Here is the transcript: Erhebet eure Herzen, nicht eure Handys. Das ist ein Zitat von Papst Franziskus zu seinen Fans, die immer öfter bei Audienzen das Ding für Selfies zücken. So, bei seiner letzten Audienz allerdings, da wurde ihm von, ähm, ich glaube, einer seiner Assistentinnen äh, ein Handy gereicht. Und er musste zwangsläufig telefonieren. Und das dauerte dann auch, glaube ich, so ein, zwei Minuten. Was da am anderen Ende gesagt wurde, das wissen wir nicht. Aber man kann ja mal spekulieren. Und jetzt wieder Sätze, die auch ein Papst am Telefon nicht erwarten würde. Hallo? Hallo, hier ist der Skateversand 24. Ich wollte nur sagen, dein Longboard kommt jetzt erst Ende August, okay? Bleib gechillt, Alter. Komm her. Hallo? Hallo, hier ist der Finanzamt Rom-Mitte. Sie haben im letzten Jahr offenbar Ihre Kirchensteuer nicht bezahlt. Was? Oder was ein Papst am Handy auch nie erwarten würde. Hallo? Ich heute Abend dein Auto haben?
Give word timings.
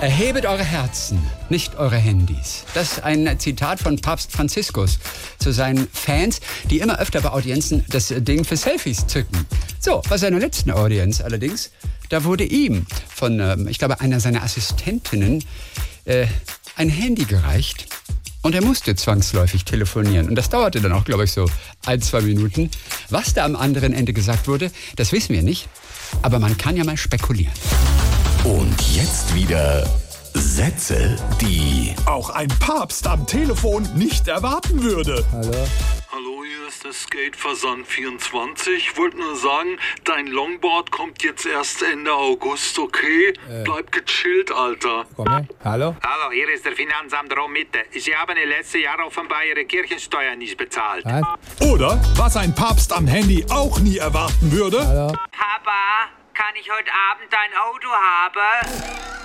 Erhebet 0.00 0.46
eure 0.46 0.62
Herzen, 0.62 1.20
nicht 1.48 1.74
eure 1.74 1.96
Handys. 1.96 2.62
Das 2.72 2.92
ist 2.92 3.02
ein 3.02 3.36
Zitat 3.40 3.80
von 3.80 3.98
Papst 3.98 4.30
Franziskus 4.30 5.00
zu 5.40 5.50
seinen 5.50 5.88
Fans, 5.92 6.40
die 6.70 6.78
immer 6.78 7.00
öfter 7.00 7.20
bei 7.20 7.30
Audienzen 7.30 7.84
das 7.88 8.14
Ding 8.16 8.44
für 8.44 8.56
Selfies 8.56 9.08
zücken. 9.08 9.44
So, 9.80 10.00
bei 10.08 10.16
seiner 10.16 10.38
letzten 10.38 10.70
Audienz 10.70 11.20
allerdings, 11.20 11.72
da 12.10 12.22
wurde 12.22 12.44
ihm 12.44 12.86
von, 13.08 13.40
ähm, 13.40 13.66
ich 13.66 13.80
glaube, 13.80 14.00
einer 14.00 14.20
seiner 14.20 14.44
Assistentinnen 14.44 15.42
äh, 16.04 16.28
ein 16.76 16.90
Handy 16.90 17.24
gereicht. 17.24 17.86
Und 18.42 18.54
er 18.54 18.62
musste 18.62 18.94
zwangsläufig 18.94 19.64
telefonieren. 19.64 20.28
Und 20.28 20.36
das 20.36 20.48
dauerte 20.48 20.80
dann 20.80 20.92
auch, 20.92 21.04
glaube 21.04 21.24
ich, 21.24 21.32
so 21.32 21.50
ein, 21.86 22.00
zwei 22.00 22.20
Minuten. 22.20 22.70
Was 23.10 23.34
da 23.34 23.44
am 23.44 23.56
anderen 23.56 23.92
Ende 23.92 24.12
gesagt 24.12 24.46
wurde, 24.46 24.70
das 24.94 25.10
wissen 25.10 25.34
wir 25.34 25.42
nicht. 25.42 25.68
Aber 26.22 26.38
man 26.38 26.56
kann 26.56 26.76
ja 26.76 26.84
mal 26.84 26.96
spekulieren. 26.96 27.52
Und 28.44 28.80
jetzt 28.94 29.34
wieder 29.34 29.84
Sätze, 30.34 31.16
die 31.40 31.94
auch 32.06 32.30
ein 32.30 32.48
Papst 32.60 33.06
am 33.06 33.26
Telefon 33.26 33.88
nicht 33.94 34.28
erwarten 34.28 34.82
würde. 34.82 35.24
Hallo? 35.32 35.66
Hallo, 36.10 36.44
hier 36.44 36.68
ist 36.68 36.84
der 36.84 36.92
Skateversand 36.92 37.86
24. 37.86 38.76
Ich 38.76 38.96
wollte 38.96 39.18
nur 39.18 39.36
sagen, 39.36 39.78
dein 40.04 40.28
Longboard 40.28 40.90
kommt 40.90 41.22
jetzt 41.22 41.46
erst 41.46 41.82
Ende 41.82 42.12
August, 42.12 42.78
okay? 42.78 43.34
Bleib 43.64 43.92
gechillt, 43.92 44.50
Alter. 44.52 45.04
Komm 45.16 45.28
her. 45.28 45.46
Hallo? 45.64 45.96
Hallo, 46.02 46.32
hier 46.32 46.48
ist 46.54 46.64
der 46.64 46.72
Finanzamt 46.72 47.36
Rom-Mitte. 47.36 47.80
Sie 47.92 48.14
haben 48.14 48.36
im 48.36 48.48
letzten 48.48 48.80
Jahr 48.80 48.98
offenbar 49.06 49.44
Ihre 49.44 49.64
Kirchensteuer 49.64 50.36
nicht 50.36 50.56
bezahlt. 50.56 51.04
Was? 51.04 51.68
Oder 51.68 52.00
was 52.16 52.36
ein 52.36 52.54
Papst 52.54 52.92
am 52.92 53.06
Handy 53.06 53.44
auch 53.50 53.78
nie 53.80 53.98
erwarten 53.98 54.50
würde. 54.52 54.86
Hallo? 54.86 55.12
Ich 56.60 56.68
heute 56.68 56.90
Abend 56.92 57.32
dein 57.32 57.56
Auto 57.56 57.88
haben? 57.88 59.17